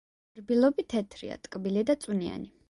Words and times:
რბილობი 0.39 0.85
თეთრია, 0.93 1.37
ტკბილი 1.49 1.85
და 1.91 1.99
წვნიანი. 2.07 2.51